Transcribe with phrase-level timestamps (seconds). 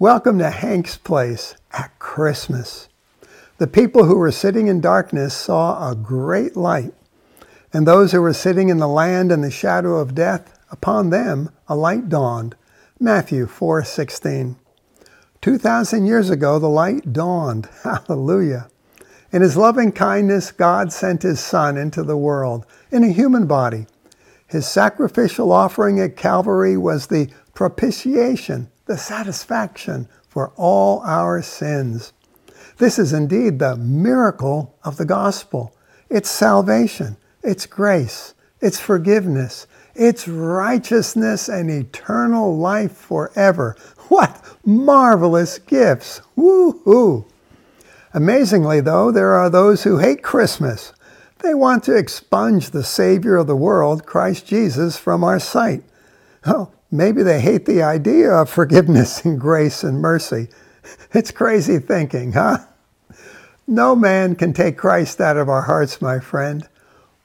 [0.00, 2.88] Welcome to Hank's Place at Christmas.
[3.56, 6.94] The people who were sitting in darkness saw a great light,
[7.72, 11.50] and those who were sitting in the land and the shadow of death, upon them
[11.66, 12.54] a light dawned.
[13.00, 14.54] Matthew 4:16.
[15.40, 17.68] 2000 years ago the light dawned.
[17.82, 18.68] Hallelujah.
[19.32, 23.88] In his loving kindness, God sent his son into the world in a human body.
[24.46, 32.12] His sacrificial offering at Calvary was the propitiation the satisfaction for all our sins.
[32.78, 35.76] This is indeed the miracle of the gospel.
[36.08, 43.76] It's salvation, it's grace, it's forgiveness, it's righteousness and eternal life forever.
[44.08, 46.22] What marvelous gifts!
[46.34, 47.26] Woo-hoo!
[48.14, 50.94] Amazingly, though, there are those who hate Christmas.
[51.40, 55.82] They want to expunge the Savior of the world, Christ Jesus, from our sight.
[56.46, 60.48] Oh, Maybe they hate the idea of forgiveness and grace and mercy.
[61.12, 62.58] It's crazy thinking, huh?
[63.66, 66.66] No man can take Christ out of our hearts, my friend,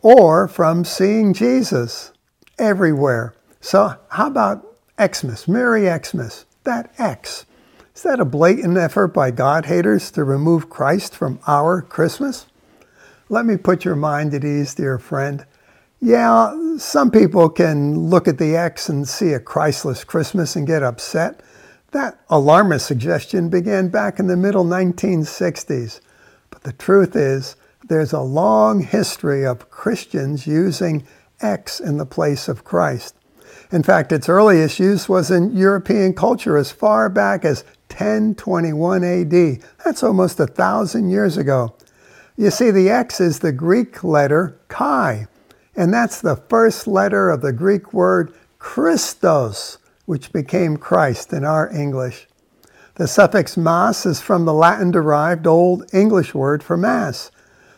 [0.00, 2.12] or from seeing Jesus
[2.58, 3.34] everywhere.
[3.60, 4.66] So, how about
[4.98, 6.46] Xmas, Merry Xmas?
[6.64, 7.44] That X.
[7.94, 12.46] Is that a blatant effort by God haters to remove Christ from our Christmas?
[13.28, 15.44] Let me put your mind at ease, dear friend.
[16.02, 20.82] Yeah, some people can look at the X and see a Christless Christmas and get
[20.82, 21.42] upset.
[21.90, 26.00] That alarmist suggestion began back in the middle 1960s.
[26.48, 27.56] But the truth is,
[27.86, 31.06] there's a long history of Christians using
[31.42, 33.14] X in the place of Christ.
[33.70, 39.62] In fact, its earliest use was in European culture as far back as 1021 AD.
[39.84, 41.74] That's almost a thousand years ago.
[42.36, 45.26] You see, the X is the Greek letter chi,
[45.76, 51.70] and that's the first letter of the Greek word Christos, which became Christ in our
[51.72, 52.26] English.
[52.96, 57.30] The suffix mas is from the Latin derived Old English word for mass.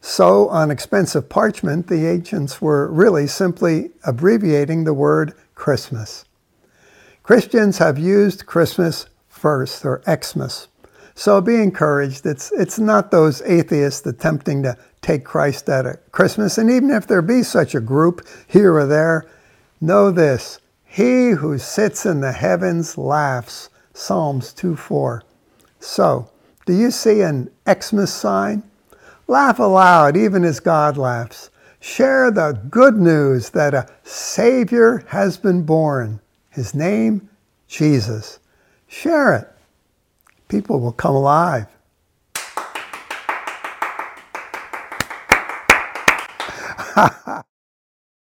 [0.00, 6.24] So, on expensive parchment, the ancients were really simply abbreviating the word Christmas.
[7.22, 10.68] Christians have used Christmas first, or Xmas.
[11.14, 12.26] So be encouraged.
[12.26, 16.58] It's, it's not those atheists attempting to take Christ at Christmas.
[16.58, 19.26] And even if there be such a group here or there,
[19.80, 23.70] know this He who sits in the heavens laughs.
[23.94, 25.22] Psalms 2 4.
[25.80, 26.30] So,
[26.66, 28.62] do you see an Xmas sign?
[29.28, 31.50] Laugh aloud, even as God laughs.
[31.80, 36.20] Share the good news that a Savior has been born.
[36.50, 37.28] His name,
[37.68, 38.38] Jesus.
[38.88, 39.56] Share it
[40.48, 41.66] people will come alive.